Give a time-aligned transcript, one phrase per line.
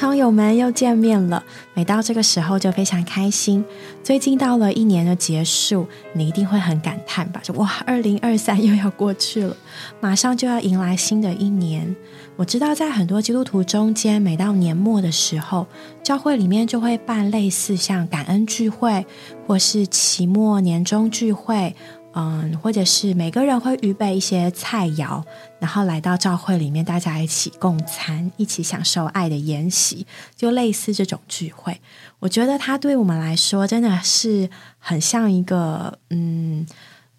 [0.00, 1.44] 朋友们又见面了。
[1.74, 3.62] 每到这个时候就非常开心。
[4.02, 7.38] 最近到了一年的结束，你一定会很感叹吧？
[7.44, 9.54] 就哇，二零二三又要过去了，
[10.00, 11.94] 马上就要迎来新的一年。
[12.36, 15.66] 我知道在很多基督徒中间，每到年末的时候，
[16.02, 19.04] 教会里面就会办类似像感恩聚会，
[19.46, 21.76] 或是期末年终聚会。
[22.12, 25.22] 嗯，或者是每个人会预备一些菜肴，
[25.60, 31.80] 然后来到教会里面，大家一起共餐，一起享受爱的筵席，就类似这种聚会。
[32.18, 36.66] 我觉得它对我们来说真的是很像一个嗯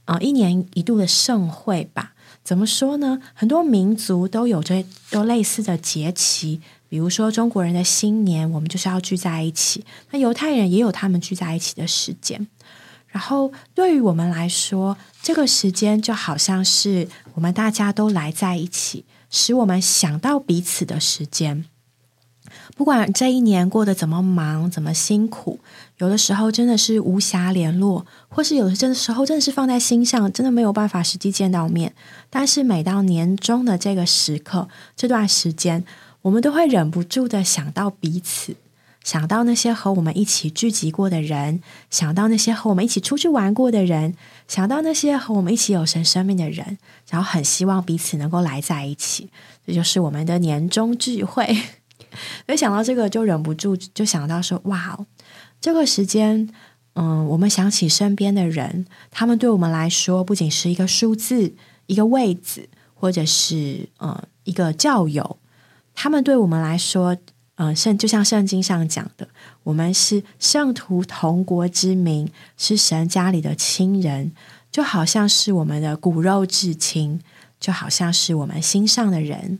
[0.06, 2.14] 啊一年一度的盛会吧？
[2.44, 3.22] 怎么说呢？
[3.34, 9.86] 很多民族都有着都类似的节期，比如说中国人的新年，我们就是要聚在一起。
[10.10, 12.48] 那犹太人也有他们聚在一起的时间。
[13.12, 21.66] 然后，对于我们来说，这个时间就好像是我们大家都来在一起，使我们想到彼此的时间。
[22.76, 25.60] 不管这一年过得怎么忙、怎么辛苦，
[25.98, 31.94] 有的时候真的是无暇联络，或是有的时候真的是放在心上，真的没有办法实际见到面。
[32.30, 35.84] 但是每到年终的这个时刻，这段时间，
[36.24, 38.56] 我们都会忍不住的想到彼此。
[39.04, 44.14] 想到那些和我们一起聚集过的人，想到那些和我们一起出去玩过的人，
[44.48, 46.78] 想到那些和我们一起有神生命的人，
[47.10, 49.32] 然后很希望彼此能够来在一起。
[49.66, 51.46] 这就是我们的年终聚会。
[52.46, 55.00] 所以想到这个，就忍不住就想到说：哇，
[55.60, 56.48] 这个时间，
[56.94, 61.56] 嗯，我们想起身边的人，他们对我们来说不仅是一个数字、
[61.88, 65.40] 一个位子，或者是呃一个教友，
[65.96, 67.18] 他们对我们来说。
[67.64, 69.28] 嗯，圣就像圣经上讲的，
[69.62, 72.28] 我们是圣徒同国之民，
[72.58, 74.32] 是神家里的亲人，
[74.72, 77.22] 就好像是我们的骨肉至亲，
[77.60, 79.60] 就好像是我们心上的人。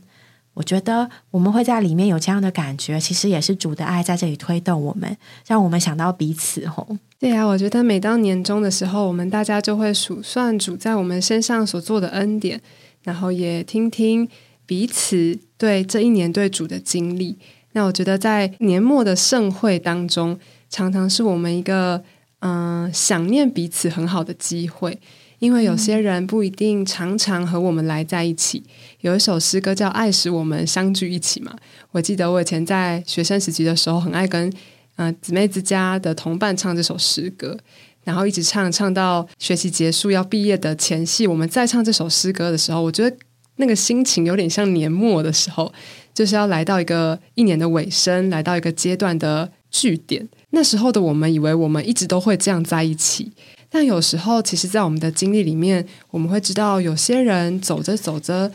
[0.54, 6.66] 我觉得我们会在里面有这样的感觉，其实也是主的爱在这里推动我们，让我们想到彼此。
[6.66, 12.60] 吼，对啊，我觉得每到年终的时候，我们大家就会数算主在我们身上所做的恩典，
[13.04, 14.28] 然后也听听
[14.66, 17.38] 彼此对这一年对主的经历。
[17.72, 20.38] 那我觉得在年末的盛会当中，
[20.68, 22.02] 常常是我们一个
[22.40, 24.98] 嗯想念彼此很好的机会，
[25.38, 28.62] 因为有些人不一定常常和我们来在一起。
[29.00, 31.56] 有一首诗歌叫《爱使我们相聚一起》嘛，
[31.92, 34.52] 我记得我以前在学生时期的时候，很爱跟
[34.96, 37.56] 嗯姊妹之家的同伴唱这首诗歌，
[38.04, 43.16] 然后一直唱唱到学习结束要毕业的前夕，我们再唱这首诗歌的时候，我觉得
[43.56, 45.72] 那个心情有点像年末的时候。
[46.14, 50.28] 就是要来到一个一年的尾声，来到一个阶段的据点。
[50.50, 53.32] 那时候的我们以为我们一直都会这样在一起，
[53.70, 58.52] 但有时候，其实，在我们的经历里面，我们会知道，有些人走着走着，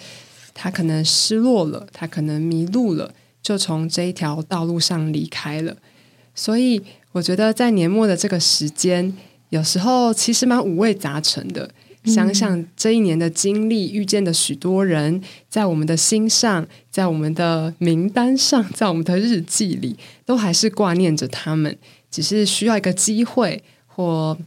[0.53, 5.75] 他可能失落了，他可能迷路了，就从这一条道路上离开了。
[6.35, 9.11] 所以，我觉得在年末的这个时间，
[9.49, 11.71] 有时候其实蛮五味杂陈的。
[12.07, 19.95] 想想这一年的经历，遇见的许多人，在我们的心上，在我们的名单上，在我们的日记里，
[20.25, 21.77] 都还是挂念着他们，
[22.09, 24.37] 只是需要一个机会或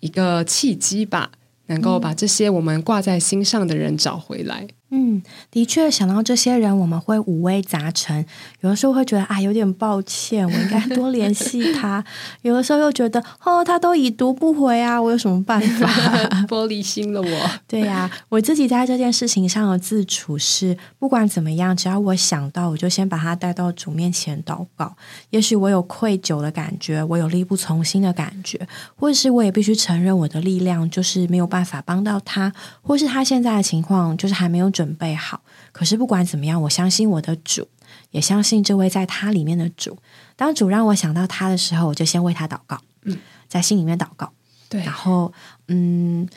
[0.00, 1.30] 一个契机吧，
[1.66, 4.66] 能够把这些我们挂在心上的人找回来。
[4.90, 8.24] 嗯，的确，想到这些人，我们会五味杂陈。
[8.60, 12.00] 有的时候会觉得啊，有点抱歉，我应该 多联系他；
[12.42, 15.88] 有的时候又觉得哦，他都已读不回啊，我有什么办 法？
[16.46, 17.50] 玻璃心了我。
[17.66, 24.94] 对呀，我自己在这件事情上的自处是，不管怎么样，只要我想到，我就先把他带到主面前祷告。
[25.30, 28.60] 也许我有愧疚的感觉，我有力不从心的感觉，
[28.94, 34.83] 或者是我也必须承认我的力量就是没有办法帮到他，或是他现在的情况就是还没有准。
[34.84, 35.40] 准备好，
[35.72, 37.66] 可是不管怎么样，我相信我的主，
[38.10, 39.96] 也相信这位在他里面的主。
[40.36, 44.30] 当主让我想到他的时候，我就先为他祷告，嗯，在心里面祷告。
[44.68, 45.32] 对，然后
[45.68, 46.28] 嗯，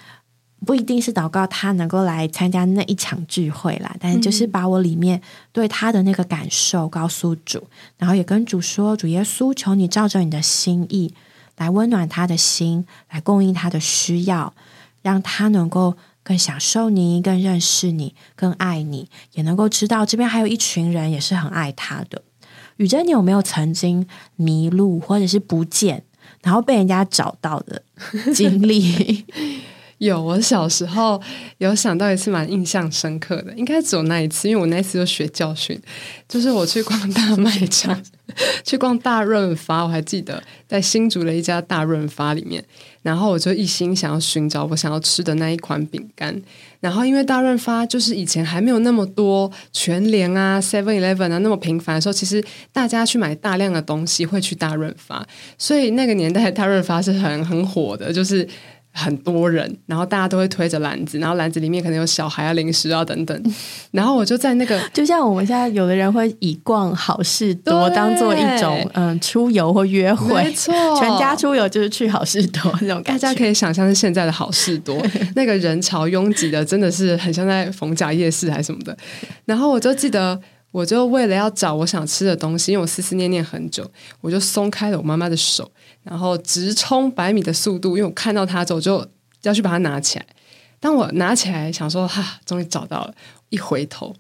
[0.65, 5.21] 不一定是祷告他能够来参加那一场聚会啦，但是就是把我里面
[5.51, 7.67] 对他的那个感受告诉主，
[7.97, 11.13] 然后也跟主说：主耶稣，求你照着你的心意
[11.57, 14.53] 来温暖他的心，来供应他的需要，
[15.01, 15.97] 让他能够。
[16.27, 22.21] 更享受你，更认识你，更爱你，也能够知道这边还有一群人也是很爱他的。
[22.75, 26.03] 雨珍，你有没有曾经迷路或者是不见，
[26.44, 27.81] 然后被人家找到的
[28.35, 29.25] 经历？
[30.00, 31.19] 有，我小时候
[31.57, 35.81] 有想到一次蛮印象深刻的，应该只有那一次，因为我那一次就学教训，
[36.27, 38.00] 就是我去逛大卖场，
[38.63, 42.63] 去逛大润发，我还记得在新竹的一家大润发里面，
[43.07, 46.36] 然后我就一心想要寻找我想要吃的那一款饼干。
[46.81, 52.44] 然后因为大润发就是以前还没有那么多全联啊、Seven Eleven 啊那么频繁的时候，其实
[52.74, 55.25] 大家去买大量的东西会去大润发，
[55.57, 58.45] 所以那个年代大润发是很很火的，就是。
[58.97, 63.53] 很多人，然后大家都会推着篮子，然后篮子里面可能有小孩啊、零食啊等等。
[63.91, 73.11] 然后我就在那个，就像我们现在有的人会以逛好事多当做一种嗯出游或约会，没错，全家出游就是去好事多那种感觉。
[73.13, 75.00] 大家可以想象是现在的好事多，
[75.35, 78.97] 那个人潮拥挤的，真的是很像在逢甲夜市还是什么的。
[79.45, 80.39] 然后我就记得，
[80.71, 83.89] 我就为了要找我想吃的东西，因为我思思念念很久，
[84.21, 85.71] 我就松开了我妈妈的手。
[86.09, 89.06] 然后直冲百米的速度，因为我看到他走，就
[89.42, 90.25] 要去把它拿起来。
[90.80, 93.13] 当我拿起来想说“哈，终于找到了”，
[93.50, 94.15] 一回头，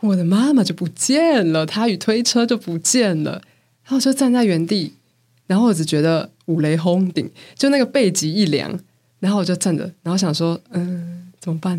[0.00, 3.42] 我的妈妈就不见了，她与推车就不见了。
[3.84, 4.94] 然后就站在原地，
[5.46, 8.80] 然后我只觉得五雷轰顶，就那个背脊一凉。
[9.18, 11.78] 然后我就站着，然后想说：“嗯，怎么办？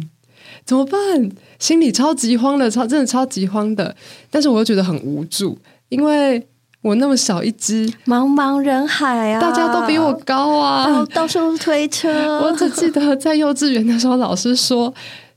[0.65, 3.95] 怎么办？”心里超级慌的，超真的超级慌的。
[4.29, 5.57] 但是我又觉得很无助，
[5.89, 6.47] 因为。
[6.85, 12.39] 我那么小一只，茫茫人海啊，大家都比我高啊，到处推车。
[12.43, 14.93] 我只记得在幼稚园的时候，老师说。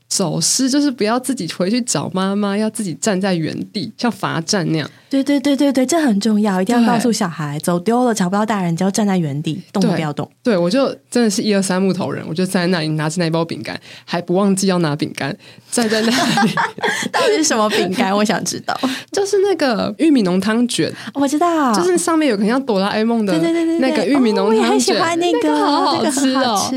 [0.09, 4.89] 走失就是不要自己回去找妈妈，要自己站在原地，像罚站那样。
[5.09, 10.29] 对对对对对，这很重要，一定要告诉小孩，走丢了找不到大人，就要站在原地，动都不要动。
[10.43, 15.35] 对，我就真的是一二三木头人，我就站在那里拿着那包饼干，还不忘记要拿饼干，
[15.71, 16.07] 站在那
[16.43, 16.51] 里。
[17.11, 18.15] 到底是什么饼干？
[18.15, 18.79] 我想知道。
[19.11, 26.69] 就是那个玉米浓汤卷，我知道，就是上面有个像哆啦 A 梦的，对对对对，那个玉米浓汤卷我很喜欢，那个好好吃哦，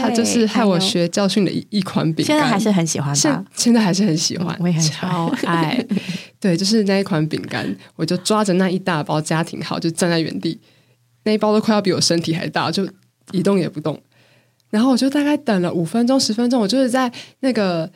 [0.00, 3.44] 它就是害我学教训的一一款饼干，现在还是很喜欢吧？
[3.54, 5.84] 现在还是很喜欢，我也很超爱。
[6.40, 10.58] 对，就是那一款饼干，我就抓着那一大包家庭号，就站在原地，
[11.24, 12.88] 那一包都快要比我身体还大，就
[13.32, 14.00] 一动也不动。
[14.70, 17.90] 然后我就大概等了五分钟、十分钟，我就是在那个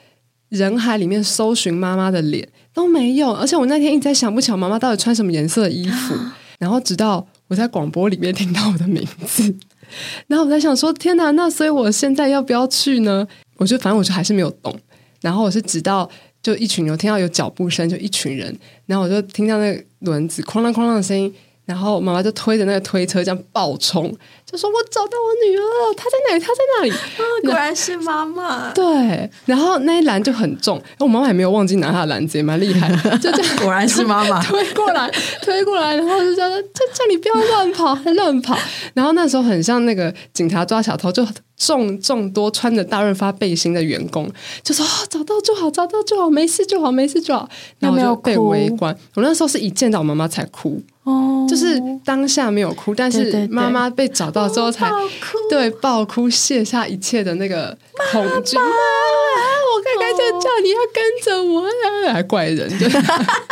[0.48, 3.32] 人海里面搜寻妈妈的脸，都没有。
[3.32, 6.14] 而且我那天一直在想，不巧妈妈到底穿什么颜色的衣服。
[6.58, 9.54] 然后直到我在广播里面听到我的名字，
[10.28, 11.30] 然后我在想说：天哪！
[11.32, 13.26] 那所以我现在要不要去呢？
[13.56, 14.78] 我就反正我就还是没有动。
[15.20, 16.08] 然后我是直到
[16.42, 21.32] 就一群牛听到有脚步声，就一群人，然后我就听到那个轮子哐啷哐啷的声音。
[21.64, 24.14] 然后妈妈就推着那个推车这样暴冲，
[24.44, 26.40] 就说：“我找到我女儿，她在哪里？
[26.40, 28.70] 她在哪里？”啊果然是妈妈。
[28.72, 32.96] 对，然后那一篮就很重，我妈妈也没有忘记拿她的篮子，也蛮厉害的。
[33.18, 35.10] 就这样，果然是妈妈推过来，
[35.42, 36.58] 推过来，然后就叫叫
[36.92, 38.58] 叫你不要乱跑，乱跑。
[38.92, 41.26] 然后那时候很像那个警察抓小偷，就
[41.56, 44.28] 众众多穿着大润发背心的员工，
[44.62, 47.48] 就说：“找到就好，找到就好，没事就好，没事就好。”
[47.78, 48.96] 然后就被围观。
[49.14, 50.82] 我那时候是一见到我妈妈才哭。
[51.04, 54.90] 哦，就是当下没有哭，但是妈妈被找到之后才
[55.50, 57.76] 对爆哭，卸下一切的那个
[58.10, 58.56] 恐惧。
[58.56, 61.66] 我刚刚就叫你要跟着我
[62.06, 62.70] 呀，还怪人，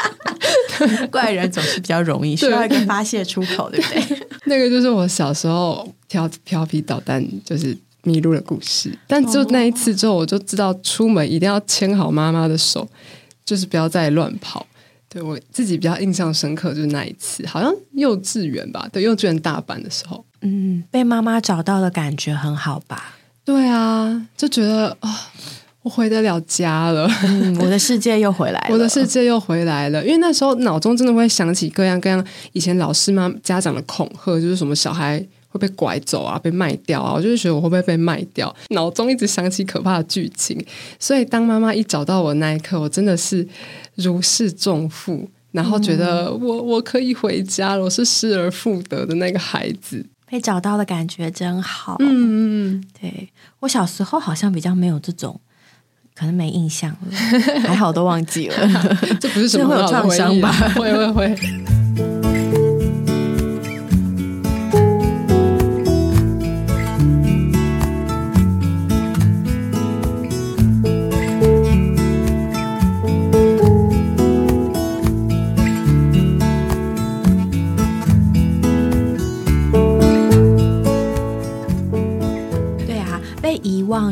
[1.10, 4.18] 怪人总是比较容易需要一个发泄出口，对不对？
[4.46, 8.96] 那个就是我小时候调调皮捣蛋，就是迷路的故事。
[9.06, 12.88] 但就那一次之后，我就知道出门一定要牵好妈妈的手，
[13.44, 14.66] 就是不要再乱跑。
[15.08, 23.16] 对我自己比较印象深刻就是那一次，好像幼稚园吧，对幼稚园大班的时候，嗯，被妈妈找到的感觉很好吧？
[23.44, 25.30] 对啊，就觉得啊，
[25.82, 27.06] 我回得了家了，
[27.60, 30.02] 我的世界又回来了，我的世界又回来了。
[30.02, 35.22] 因为那时候脑中真的会想起各样各样以前老师妈家长的恐吓，就是什么小孩。
[35.52, 37.12] 会被拐走啊，被卖掉啊！
[37.14, 40.58] 我就是觉得我会不会被卖掉，脑中一直想起可怕的剧情。
[40.98, 43.46] 所以当妈妈一找到我那一刻，我真的是
[43.96, 50.06] 如释重负，然后觉得我我可以回家了，我是失而复得的那个孩子。
[50.26, 51.96] 被找到的感觉真好。
[51.98, 53.28] 嗯嗯嗯，对
[53.60, 55.38] 我小时候好像比较没有这种，
[56.14, 58.56] 可能没印象了，还好都忘记了。
[59.20, 60.50] 这不是什么会有创伤吧？
[60.74, 61.81] 会会会。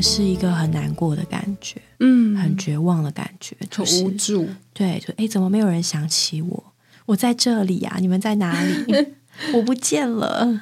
[0.02, 4.48] 是一个很难过的感觉，嗯，很绝望的感觉，很无助。
[4.72, 6.64] 对，就哎，怎么没有人想起我？
[7.06, 8.94] 我在这里呀，你们在哪里？
[9.54, 10.60] 我不见了。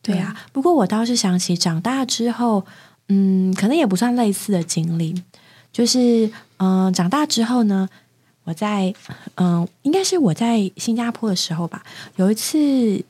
[0.00, 2.64] 对啊，不过我倒是想起长大之后，
[3.08, 5.22] 嗯，可能也不算类似的经历，
[5.72, 7.88] 就是嗯，长大之后呢，
[8.44, 8.92] 我在
[9.36, 11.84] 嗯，应该是我在新加坡的时候吧，
[12.16, 13.04] 有一次，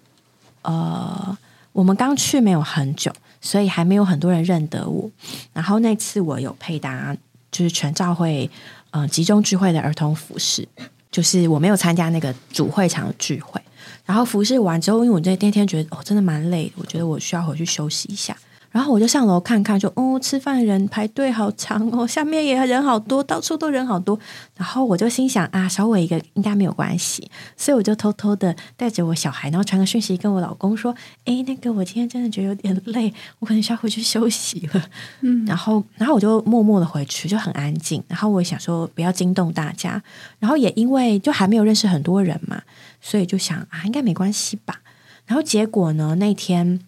[0.63, 1.39] 呃，
[1.73, 3.11] 我们刚去没有很久，
[3.43, 5.11] 所以还没有很多人认得我。
[5.53, 7.15] 然后那次我有配搭，
[7.51, 8.51] 就是全照会
[8.93, 10.67] 嗯集中聚会的儿童服饰，
[11.11, 13.61] 就是我没有参加那个主会场的聚会。
[14.07, 18.35] 然后服饰完之后，因为我那那天觉得哦，真的蛮累，我觉得我需要回去休息一下。
[18.73, 24.19] 然后我就上楼看看，就哦，吃饭人排队好长哦， 下面也人好多，到处都人好多。
[24.57, 30.95] 然后我就心想啊，少我一个应该没有关系，所以我就偷偷的带着我小孩，然后传个讯息跟我老公说
[31.27, 34.83] ：“哎，那个我今天真的觉得有点累，我可能需要回去休息了。”
[35.21, 38.03] 嗯，然后然后我就默默的回去，就很安静。
[38.09, 40.03] 然后我想说不要惊动大家，
[40.39, 42.63] 然后也因为就还没有认识很多人嘛，
[43.03, 44.81] 所以就想啊，应该没关系吧。
[45.27, 46.81] 然后结果呢，那天。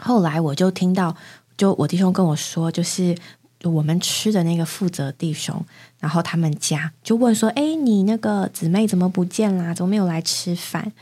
[0.00, 1.14] 后来我就听到，
[1.56, 3.16] 就我弟兄跟我说，就是
[3.64, 5.64] 我们吃的那个负责弟兄，
[5.98, 9.74] 然后他们家就问说：“哎，你那个姊妹怎么不见啦？
[9.74, 10.92] 怎么没有来吃饭？”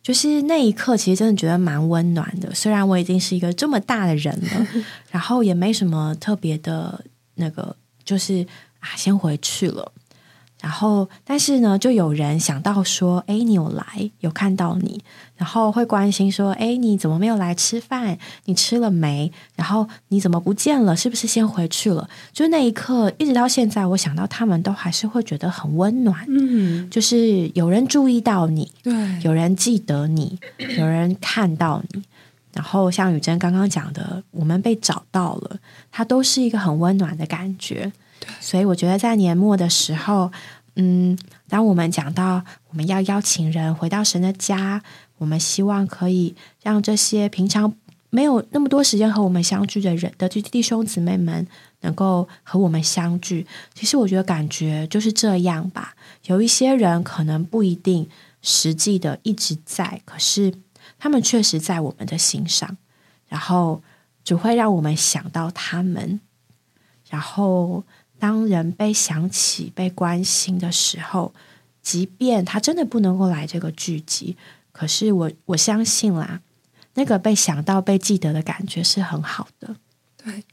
[0.00, 2.54] 就是那一刻，其实真的觉得蛮温暖的。
[2.54, 4.66] 虽然我已经是一个这么大的人了，
[5.10, 7.04] 然后也没什么特别的
[7.34, 8.46] 那个，就是
[8.80, 9.92] 啊，先回去了。
[10.60, 15.00] 然后，但是呢，就有人想到说：“哎，你有来，有看到你，
[15.36, 18.18] 然后会关心说：‘哎，你怎么没有来吃饭？
[18.46, 19.30] 你吃了没？
[19.54, 20.96] 然后你怎么不见了？
[20.96, 26.24] 是不是先回去了？’就那一刻，一直到现在，我想到他们都还是会觉得很温暖。
[26.28, 30.38] 嗯，就是有人注意到你，对，有人记得你，
[30.76, 32.02] 有人看到你。
[32.52, 35.58] 然后像雨珍刚刚讲的，我们被找到了，
[35.92, 37.92] 它都是一个很温暖的感觉。”
[38.40, 40.30] 所以我觉得在年末的时候，
[40.76, 41.18] 嗯，
[41.48, 44.82] 当我们讲到我们要邀请人回到神的家，
[45.18, 47.74] 我们希望可以让这些平常
[48.10, 51.46] 没有那么多时间和我们相聚的人的弟兄姊妹们，
[51.80, 53.46] 能够和我们相聚。
[53.74, 55.94] 其实我觉得感觉就是这样吧。
[56.26, 58.08] 有一些人可能不一定
[58.40, 60.54] 实际的一直在，可是
[60.98, 62.76] 他们确实在我们的心上，
[63.26, 63.82] 然后
[64.22, 66.20] 只会让我们想到他们，
[67.10, 67.82] 然后。
[68.18, 71.32] 当人被想起、被关心的时候，
[71.82, 74.36] 即便他真的不能够来这个聚集，
[74.72, 76.40] 可是我我相信啦，
[76.94, 79.76] 那个被想到、被记得的感觉是很好的。
[80.22, 80.44] 对，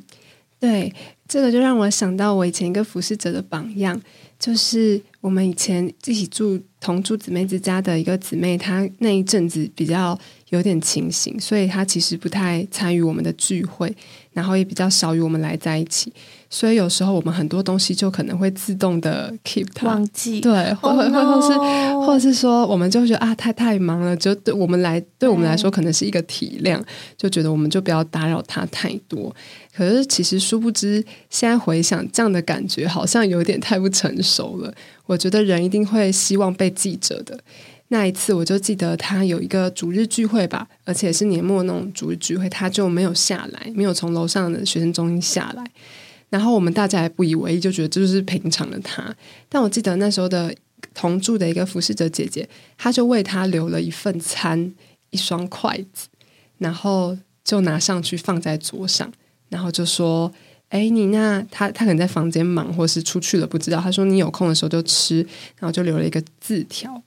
[0.58, 0.94] 对，
[1.28, 4.00] 这个就让我想到我以前一个服侍者的榜样，
[4.38, 13.94] 就是我们以前一起住同住姊妹之家的一个姊妹，她那一阵子比较有点清醒，所以她其实不太参与我们的聚会，
[14.32, 16.12] 然后也比较少与我们来在一起。
[16.48, 21.58] 所以有时候我们很多东西就可能会自动的 keep 它忘记，对，或或或是
[22.06, 26.80] 或者是说，我们就觉得啊，太太忙了，就对我们来，对我们来说可能是一个体谅，
[27.16, 29.34] 就觉得我们就不要打扰他太多。
[29.74, 34.72] 可是其实殊不知，现在回想这样的感觉，好像有点太不成熟了。
[35.06, 37.38] 我觉得人一定会希望被记着的。
[37.88, 45.64] 那一次我就记得他有一个主日聚会吧，而且是年末那种主日聚会，他就没有下来，没有从楼上的学生中心下来。
[46.28, 49.14] 然后我们大家也不以为意，就觉得这就是平常的他。
[49.48, 50.52] 但我记得那时候的
[50.92, 54.74] 同住的一个服侍者姐姐，她就为他留了一份餐，
[55.10, 56.08] 一双筷子，
[56.58, 59.10] 然后就拿上去放在桌上，
[59.48, 60.30] 然后就说
[60.70, 63.80] ：“哎，你那他他可能在房间忙，或是出去了，不知道。
[63.80, 65.18] 他说你有空的时候就吃，
[65.58, 67.00] 然后就留了一个字条。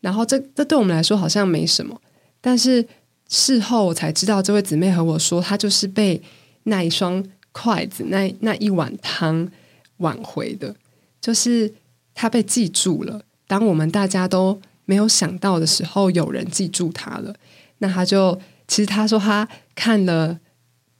[0.00, 2.00] 然后这这对我们来说好像没什么，
[2.40, 2.86] 但是
[3.28, 6.22] 事后我才知道，这位姊妹和我说，她就是被
[6.64, 7.22] 那一双。”
[7.56, 9.50] 筷子那那一碗汤
[9.96, 10.76] 挽回的，
[11.22, 11.72] 就是
[12.14, 13.22] 他被记住了。
[13.46, 17.34] 当我们大家都没有想到的时候，有人记住他了。
[17.78, 20.38] 那他就其实他说他看了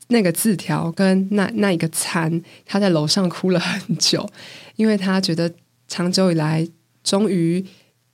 [0.09, 4.27] 那个字条跟那那一个餐，他在楼上哭了很久，
[4.77, 5.53] 因为他觉得
[5.87, 6.67] 长久以来
[7.05, 7.63] 终于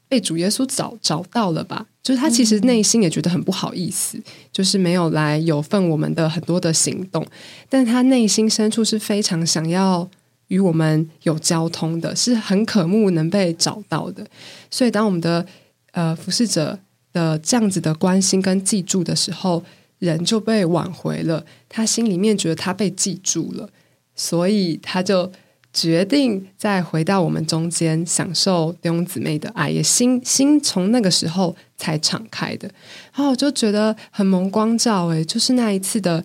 [0.09, 1.87] 被主耶稣找找到了吧。
[2.03, 7.25] 就是他其实内心也觉得很不好意思，就是没有来有份我们的很多的行动，
[7.69, 10.09] 但他内心深处是非常想要
[10.49, 14.27] 与我们有交通的，是很渴慕能被找到的。
[14.69, 15.47] 所以当我们的
[15.93, 16.79] 呃服侍者
[17.13, 19.63] 的这样子的关心跟记住的时候，
[20.01, 23.71] 人就被挽回了，他心里面觉得他被记住了，
[24.17, 25.31] 所以他就。
[25.73, 32.69] 决定再回到我们中间，享受弟兄姊妹的爱，也心心从那个时候才敞开的。
[33.15, 36.23] 然后我就觉得很蒙光照，诶，就是那一次的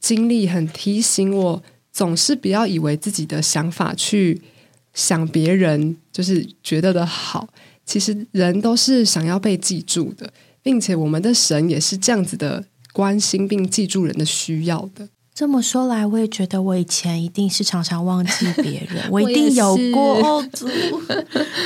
[0.00, 1.62] 经历，很提醒我，
[1.92, 4.42] 总是不要以为自己的想法去
[4.94, 7.48] 想别人，就是觉得的好。
[7.84, 10.30] 其实人都是想要被记住的，
[10.62, 15.08] 并且我们的神也是这样子的关心并记住人的需要的。
[15.38, 20.66] 这么说来，我也觉得我以前一定是常常忘记别人， 我一定有过主。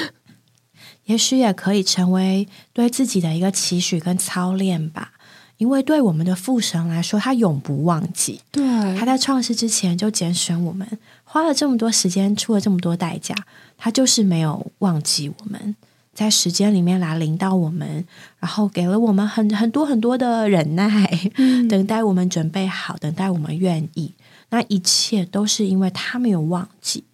[1.07, 5.12] 也许也可以成为对自己的一个期许跟操练吧，
[5.57, 8.43] 因为对我们的父神来说，他永不忘记。
[8.50, 8.62] 对，
[8.99, 10.87] 他在创世之前就拣选我们，
[11.25, 13.35] 花了这么多时间，出了这么多代价，
[13.79, 15.75] 他就是没有忘记我们。
[16.14, 18.04] 在时间里面来领导我们，
[18.38, 21.31] 然后给了我们很很多很多的忍耐，
[21.69, 24.12] 等待我们准备好，等待我们愿意。
[24.50, 27.04] 那一切都是因为他没有忘记，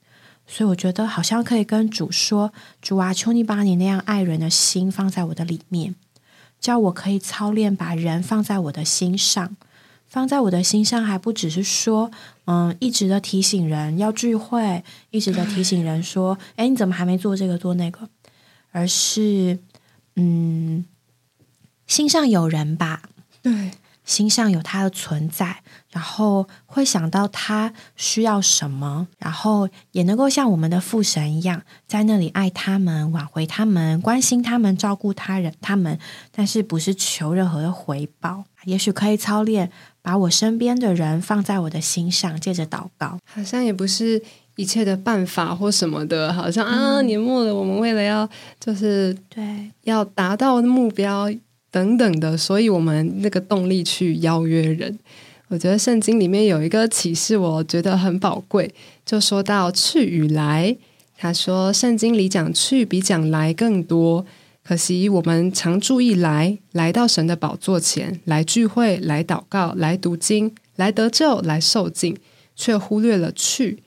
[0.48, 2.52] 所以我觉得好像可以跟主说
[2.82, 5.94] ：“主啊，求你把你那样爱人的心放在我的里面，
[6.58, 9.56] 叫我可以操练把人放在我的心上，
[10.08, 12.10] 放在我的心上，还不只是说，
[12.46, 18.08] 嗯，一直的提醒人要聚会，一直的提醒人说，哎，你怎么还没做这个做那个？”
[18.78, 19.58] 而是，
[20.14, 20.85] 嗯，
[21.88, 23.02] 心上有人吧，
[23.42, 23.73] 对，
[24.04, 35.99] 心上有他的存在，然后会想到他需要什么，然后也能够像我们的父神一样，在那里爱他们、挽回他们、关心他们、照顾他人他们，
[36.30, 38.44] 但是不是求任何的回报。
[38.64, 44.23] 也许可以操练，把我身边的人放在我的心上，借着祷告，好像也不是。
[44.58, 51.30] 一切的办法或什么的，好像啊，年末了，我们为了要就是对要达到目标
[51.70, 54.98] 等等的，所以我们那个动力去邀约人。
[55.46, 58.74] 我觉得圣经里面有一个启示，我觉得很宝贵，
[59.06, 60.76] 就说到去与来。
[61.16, 64.26] 他说圣经里讲去比讲来更多，
[64.64, 72.18] 可惜我们常注意来，来到神的宝座前来聚会、来祷告、来读经、来得救、来受尽，
[72.56, 73.78] 却忽略了去。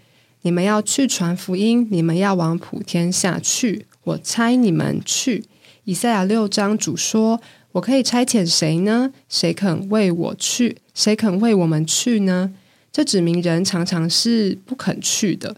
[0.43, 3.85] 你们要去传福音，你们要往普天下去。
[4.03, 5.43] 我差你们去。
[5.83, 7.39] 以赛亚六章主说
[7.73, 9.11] ：“我可以差遣谁呢？
[9.29, 10.77] 谁肯为我去？
[10.95, 12.53] 谁肯为我们去呢？”
[12.91, 15.55] 这指明人常常是不肯去的。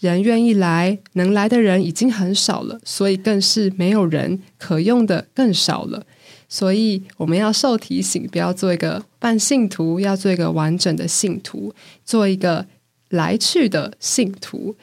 [0.00, 6.04] 人愿意来，能来的人已经很少了，所以更是没有人可用的更少了。
[6.48, 11.74] 所以我们要受提醒，不要做一个半信徒，要做一个完整的信徒，
[12.06, 12.66] 做一个。
[13.12, 14.74] 来去的信徒，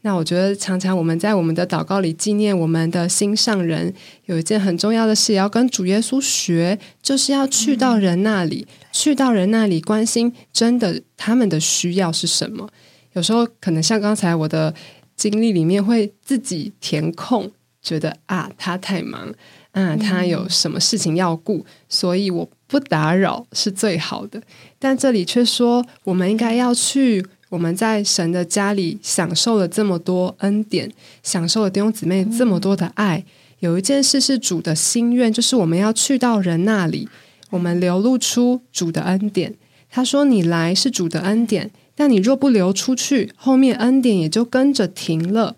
[0.00, 3.92] 那我觉得常常我们在我们的祷告里纪念我们的心上人，
[4.24, 12.68] 有一件很重要的事，要跟主耶稣学，就是要去到人那里，去到人那里关心真的他们的需要是什么。
[13.12, 14.74] 有时候可能像刚才我的
[15.14, 17.50] 经历里面，会自己填空，
[17.82, 19.32] 觉得啊他太忙，
[19.72, 24.42] 啊他有什么事情要顾，所以我不打扰是最好的。
[24.78, 27.24] 但这里却说，我们应该要去。
[27.54, 30.90] 我们在神的家里享受了这么多恩典，
[31.22, 33.24] 享受了弟兄姊妹这么多的爱。
[33.60, 37.08] 有一件事是主的心愿，就是我们要去到人那里，
[37.50, 39.54] 我们流露出主的恩典。
[39.88, 45.54] 他说：“你来是主的恩典，但你若不流出去，后面恩典也就跟着停了。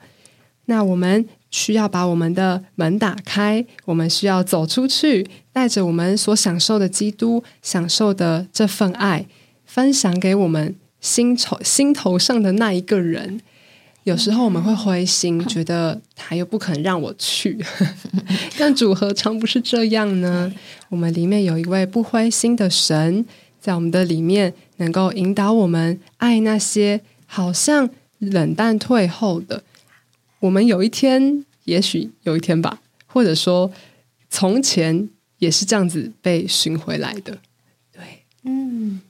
[0.66, 9.26] 那我们需要把我们的门打开，我们需要走出去，带着我们所享受的基督，享受的这份爱，
[9.64, 10.74] 分享给我们。”
[11.06, 13.40] 心头心头上的那一个人，
[14.02, 17.56] 有时候我们会灰心，觉得他又不肯让我去。
[18.58, 20.52] 但主何尝不是这样呢？
[20.88, 23.24] 我们里面有一位不灰心的神，
[23.60, 27.88] 在我们的里面，能够引导我们爱那些好像
[28.18, 29.62] 冷淡退后的。
[30.40, 33.70] 我们有一天，也许有一天吧，或者说
[34.28, 37.38] 从前也是这样子被寻回来的。
[37.92, 39.00] 对，嗯。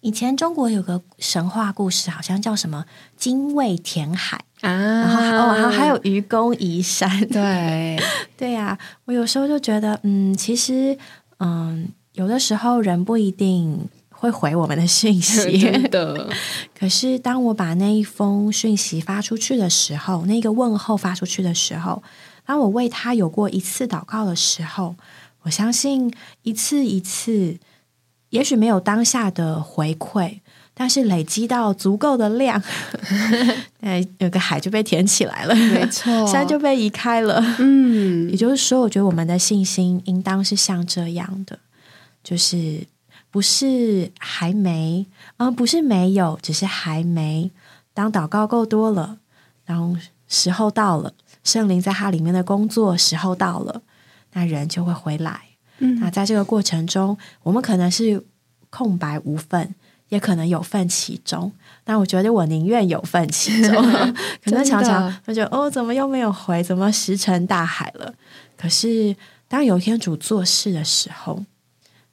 [0.00, 2.86] 以前中国有个神话故事，好像叫什么
[3.18, 7.20] “精卫填海”啊，然后哦，还有愚公移山。
[7.28, 7.98] 对，
[8.36, 8.78] 对呀。
[9.04, 10.96] 我有时候就觉得，嗯，其实，
[11.38, 16.30] 嗯，有的时候人不一定会回我们的讯息 的。
[16.78, 22.02] 可是，当我把那一封讯息发出去的时候，那个问候发出去的时候，
[22.46, 24.96] 当我为他有过一次祷告的时候，
[25.42, 26.10] 我相信
[26.42, 27.58] 一次一次。
[28.30, 30.40] 也许没有当下的回馈，
[30.74, 32.62] 但是累积到足够的量，
[33.80, 37.42] 哎，有个海就被填起来了，没错，山就被移开了。
[37.58, 41.58] 嗯，也就是说，我觉得我们的信心应当是像这样的，
[42.24, 42.86] 就是
[43.30, 45.06] 不是还没，
[45.38, 47.50] 嗯，不是没有，只是还没。
[47.92, 49.18] 当祷告够多了，
[49.66, 49.96] 然后
[50.28, 51.12] 时候到了，
[51.42, 53.82] 圣灵在它里面的工作时候到了，
[54.32, 55.49] 那人就会回来。
[56.00, 58.22] 那在这个过程中，我们可能是
[58.68, 59.74] 空白无份，
[60.08, 61.50] 也可能有份其中。
[61.82, 63.74] 但我觉得我宁愿有份其中。
[64.44, 66.62] 可能常常就觉得哦，怎么又没有回？
[66.62, 68.14] 怎么石沉大海了？
[68.56, 69.16] 可是
[69.48, 71.44] 当有一天主做事的时候，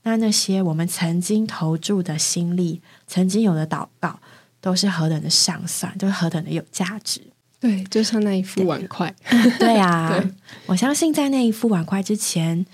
[0.04, 4.20] 那那些我们曾经投注的心力，曾经有的祷告，
[4.62, 7.22] 都是何等的上算，都是何等的有价值。
[7.60, 9.14] 对，就像那一副碗筷。
[9.60, 10.32] 对啊， 对
[10.68, 12.66] 我相信在那一副碗筷之前，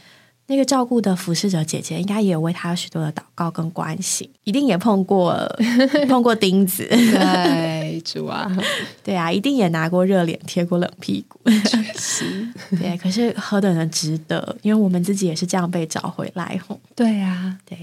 [0.47, 5.34] 那个照顾的服侍者姐姐应该也有为他有许多的祷告跟关心，一定也碰过
[6.08, 6.86] 碰过钉子。
[6.89, 8.49] 对，主啊，
[9.03, 11.39] 对啊，一定也拿过热脸贴过冷屁股。
[11.97, 16.79] 是， 对，可是何等的值得，因为我们自己也是这样被找回来吼。
[16.95, 17.77] 对啊，对。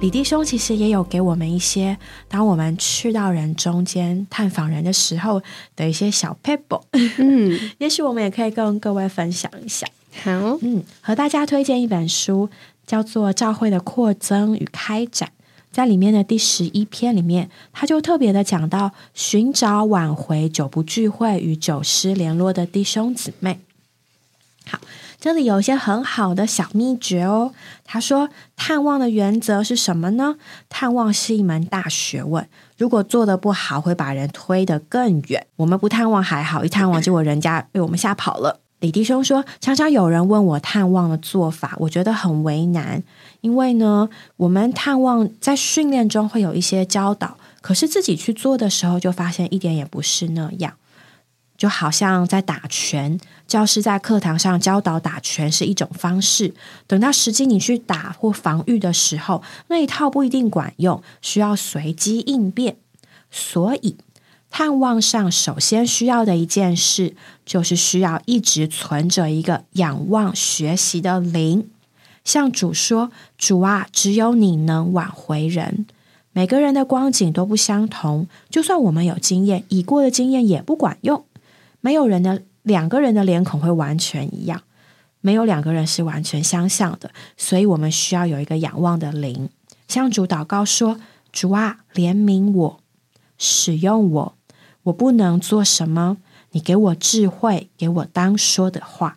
[0.00, 5.42] 李弟兄其实也有给我们一些，当我们去到人中间探访人的时候
[5.76, 6.82] 的一些小 pebble，
[7.18, 9.86] 嗯， 也许我们也可以跟各位分享一下。
[10.22, 10.30] 好，
[10.62, 12.48] 嗯，和大家推荐一本书，
[12.86, 15.28] 叫做《教会的扩增与开展》。
[15.70, 23.60] 在里面的第十一篇里面，他就特别的讲到寻找挽回久不聚会与久失联络的弟兄姊妹。
[24.64, 24.80] 好，
[25.20, 27.52] 这里有一些很好的小秘诀哦。
[27.84, 30.36] 他说，探望的原则是什么呢？
[30.70, 35.46] 探望是一门大学问，如果做的不好，会把人推得更远。
[35.56, 38.60] 我们不探望还好，一探望结果人家 被我们吓跑了。
[38.80, 43.02] 李弟兄说，常常有人问我探望的做法，我觉得很为难，
[43.42, 50.72] 因为呢，我们探望在训练中会有一些教导，可是自己去做的时候，就发现一点也不是那样。
[51.60, 56.54] 就好像在打拳，教师在课堂上教导打拳是一种方式，
[56.86, 62.78] 等到实际你去打或防御的时候，那一套不一定管用，需要随机应变。
[63.30, 63.98] 所以，
[64.50, 71.68] 探望上首先需要的一件事，就是需要一直存着一个仰望学习的灵，
[72.24, 75.84] 向主说：“主啊，只有你能挽回人。”
[76.32, 81.22] 每个人的光景都不相同，就算我们有经验，已过的经验也不管用。
[81.80, 84.62] 没有人的两个人的脸孔会完全一样，
[85.20, 89.48] 没有两个人是完全相像的，所以我们需要有一个仰望的灵，
[89.88, 91.00] 向主祷告说
[91.32, 92.80] ：“主啊，怜悯我，
[93.38, 94.36] 使用我，
[94.84, 96.18] 我不能做什么，
[96.50, 99.16] 你给我智慧，给我当说的话。”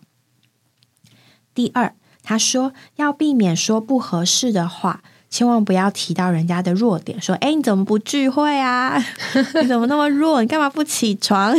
[1.54, 5.02] 第二，他说要避免说不合适的话。
[5.34, 9.04] 千万不要提到人家的弱点，说：“哎，你怎么不聚会啊？
[9.60, 10.40] 你怎么那么弱？
[10.40, 11.52] 你干嘛不起床？”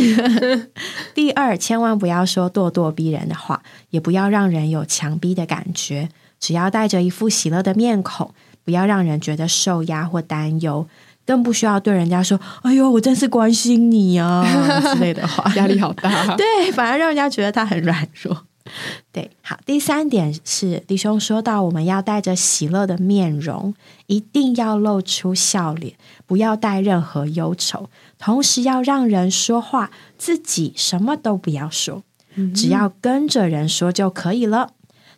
[1.13, 6.07] 第二，千万不要说咄咄逼人的话，也不要让人有强逼的感觉。
[6.39, 8.31] 只要带着一副喜乐的面孔，
[8.63, 10.87] 不要让人觉得受压或担忧，
[11.25, 14.47] 更不需要对人家说：“哎呦，我真是关心你啊”
[14.95, 16.33] 之类的话， 压力好大。
[16.37, 18.44] 对，反而让人家觉得他很软弱。
[19.15, 23.73] 对，好，第三点是弟兄说到，我们要带着喜乐的面容，
[24.07, 32.03] 一定要露出笑脸，不要带任何忧愁，同时要让人说话，自己什么都不要说，
[32.53, 34.71] 只要跟着人说就可以了。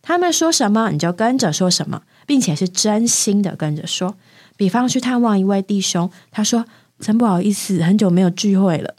[0.04, 4.16] 他们说什么，你就跟着说什么，并且是真心的跟着说。
[4.56, 6.66] 比方去探望一位弟兄，他说
[7.02, 8.94] ：“真不好意思，很久没有聚会了。”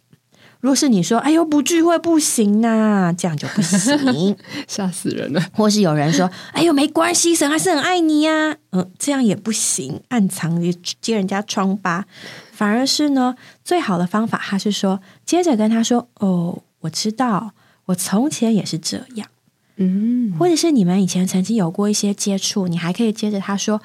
[0.60, 5.40] 若是你说“哎呦，不聚会不行呐”， 这样就不行， 吓死人了。
[5.52, 10.60] 或是有人说“哎呦，没关系，神还是很爱你呀”，嗯，这样也不行，暗藏
[11.00, 12.04] 揭人家疮疤。
[12.50, 17.52] 反而是呢，最好的方法，他是说，接着跟他说：“哦，我知道，
[17.86, 19.28] 我从前也是这样。”
[19.76, 23.80] 嗯，或者是你们以前曾经有过一些接触，你还可以接着他说：“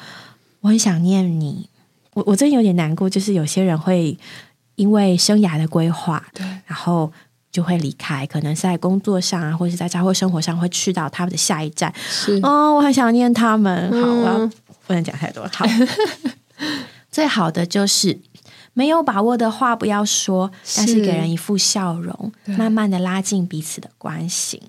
[0.62, 1.70] 我很想念你。”
[2.16, 4.18] 我我真有点难过，就是有些人会。
[4.76, 7.12] 因为生涯的规划，对，然后
[7.52, 11.94] 就会离开，可能在工作上啊，或者是在家或生活上，会去到他们的下一站。
[11.96, 13.92] 是哦，我很想念他们。
[13.92, 14.52] 好，我要
[14.88, 15.48] 不能讲太多。
[15.54, 15.66] 好，
[17.12, 18.20] 最好的就是
[18.74, 24.64] 没有把握的话不要说，但是给人一副笑容，慢慢的拉近彼此的关系。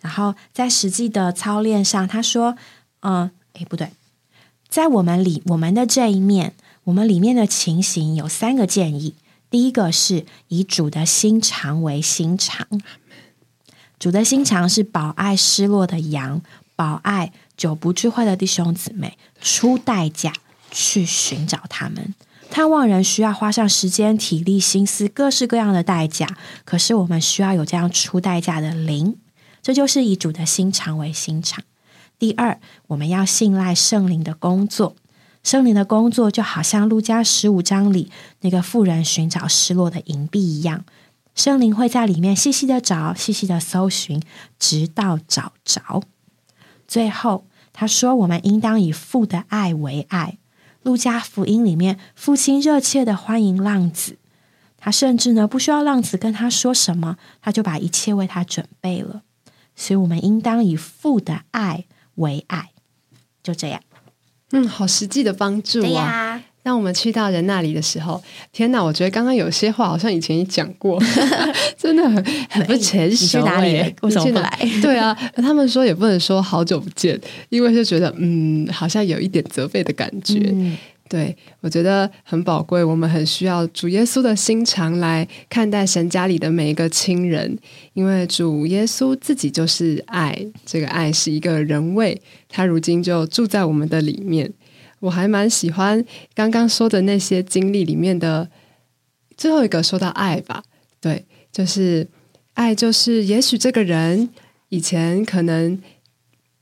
[0.00, 2.56] 然后在实际的操练上，他说
[3.02, 3.90] ：“嗯，诶，不对，
[4.68, 9.14] 在我们里我们的这一面，我们里面的情形有三个建议。”
[9.50, 12.66] 第一个是以主的心肠为心肠，
[13.98, 16.40] 主的心肠是保爱失落的羊，
[16.76, 20.32] 保爱久不聚会的弟兄姊妹，出代价
[20.70, 22.14] 去寻找他们。
[22.48, 26.36] 探望人需要花上时间、体力、心思，各式各样的代价。
[26.64, 29.16] 可是我们需要有这样出代价的灵，
[29.62, 31.62] 这就是以主的心肠为心肠。
[32.18, 34.96] 第二，我们要信赖圣灵的工作。
[35.42, 40.84] 圣灵的工作就好像路加十五章里那个妇人寻找失落的银币一样，
[41.34, 44.22] 圣灵会在里面细细的找、细细的搜寻，
[44.58, 46.02] 直到找着。
[46.86, 50.38] 最后，他说：“我们应当以父的爱为爱。”
[50.82, 54.18] 路加福音里面，父亲热切的欢迎浪子，
[54.76, 59.22] 他甚至呢不需要浪子跟他说什么，他就把一切为他准备了。
[59.74, 61.86] 所以，我们应当以父的爱。
[62.16, 62.72] 为爱，
[63.42, 63.80] 就这样。
[64.52, 66.42] 嗯，好实际的帮助啊！
[66.62, 68.84] 当我们去到人那里的时候，天哪！
[68.84, 71.02] 我觉得刚刚有些话好像以前也讲过，
[71.78, 73.26] 真的很很不成熟。
[73.40, 73.94] 去哪里？
[74.02, 74.58] 为什么不来？
[74.82, 80.54] 对啊，他们说也不能说好久不见，因为就觉得嗯，好像有一点责备的感觉。
[81.10, 82.84] 对，我觉得很宝贵。
[82.84, 87.58] 我们很需要主耶稣的心肠来看待神家里的每一个亲人，
[87.94, 94.52] 因为主耶稣自己就是爱，这个爱是一个人位，他如今就住在我们的里面。
[95.00, 98.48] 我还蛮喜欢刚刚说的那些经历里面的
[99.36, 100.62] 最后一个说到爱吧。
[101.00, 102.06] 对，就是
[102.54, 104.28] 爱，就是也许这个人
[104.68, 105.76] 以前可能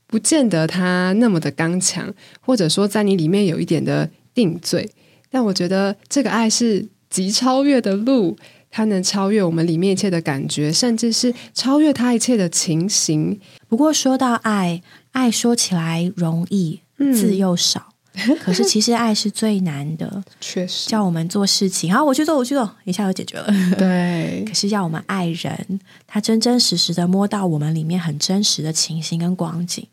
[0.07, 4.09] 不见得他那么的刚强，或者说在你里面有一点的。
[4.33, 4.89] 定罪，
[5.29, 8.37] 但我觉得这个爱是极超越的路，
[8.71, 13.39] 它能超越我们里面一切的感觉，甚至是超越它一切的情形。
[13.67, 17.93] 不过说到爱，爱说起来容易，字又少，
[18.41, 20.23] 可是其实爱是最难的。
[20.39, 23.51] 确实，叫我们做事情，好，我去做，我去做，一下就解决了。
[23.77, 29.85] 对， 可是要我们爱人，他真真实实的摸到我们里面很真实的情形跟光景，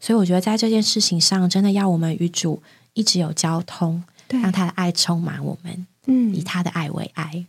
[0.00, 2.62] 所以我觉得在这件事情上，真的要我们与主。
[2.94, 5.86] 一直有交通，让他的爱充满我们。
[6.06, 7.44] 嗯，以他的爱为爱，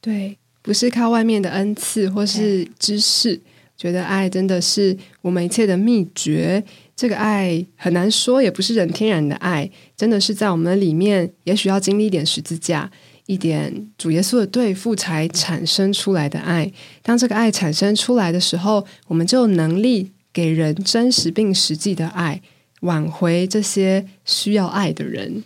[0.00, 3.40] 对，不是靠外面的恩赐或是知识。
[3.76, 6.64] 觉得爱真的是我们一切的秘诀。
[6.96, 12.90] 这个爱很难说，也不是人天然的爱，真的是在我们里面，也许要经历一点十字架，
[13.26, 16.72] 一点主耶稣的对付，才产生出来的爱。
[17.02, 22.40] 当这个爱产生出来的时候，我们就有能力给人真实并实际的爱。
[22.80, 25.42] 挽回这些需要爱的人，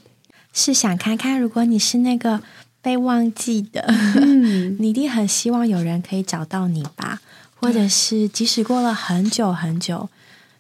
[0.52, 2.42] 是想看看，如果你是那个
[2.82, 3.86] 被忘记的，
[4.78, 7.20] 你一定很希望有人可以找到你吧？
[7.54, 10.08] 或者是即使过了很久很久，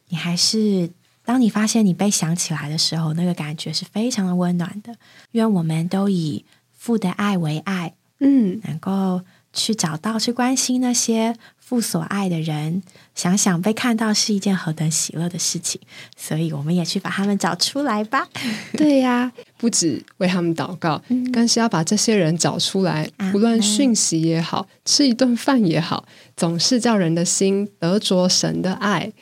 [0.08, 0.90] 你还是
[1.24, 4.94] 当你发现你被想起来的时候，那个感觉是非常的温暖的。
[5.32, 6.44] 愿我们都以
[6.76, 9.22] 父的爱为爱，嗯，能够
[9.52, 11.34] 去找到、去关心那些。
[11.70, 12.82] 父所爱的人，
[13.14, 15.80] 想想被看到是一件何等喜乐的事情，
[16.16, 18.26] 所以我们也去把他们找出来吧。
[18.76, 21.00] 对呀，不止为他们祷告，
[21.32, 23.08] 更是要把这些人找出来。
[23.30, 26.04] 不论讯息也好，吃一顿饭也好，
[26.36, 29.12] 总是叫人的心得着神的爱。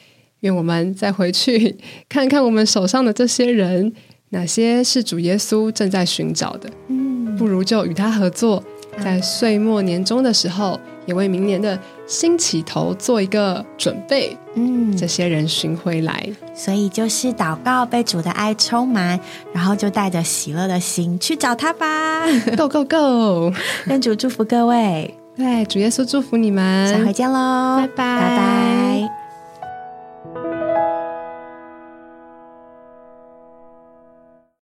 [0.41, 1.77] 愿我们再回去
[2.09, 3.93] 看看我们手上的这些人，
[4.31, 6.71] 哪些是主耶稣正在寻找的？
[6.89, 8.65] 嗯，不如就与他合作。
[9.03, 14.37] 在岁末年终的时候，也为明年的新起头做一个准备。
[14.55, 19.19] 嗯，这些人寻回来，所以就是祷告，被主的爱充满，
[19.53, 22.27] 然后就带着喜乐的心去找他吧。
[22.59, 23.53] Go go go！
[23.87, 29.18] 愿主祝福各位，对主耶稣祝福你们，下回见喽，拜拜拜拜。